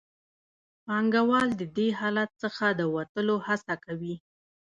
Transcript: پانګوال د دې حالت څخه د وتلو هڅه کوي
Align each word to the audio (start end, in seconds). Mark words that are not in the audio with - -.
پانګوال 0.85 1.49
د 1.59 1.61
دې 1.77 1.87
حالت 1.99 2.29
څخه 2.43 2.65
د 2.79 2.81
وتلو 2.95 3.35
هڅه 3.47 3.75
کوي 3.85 4.15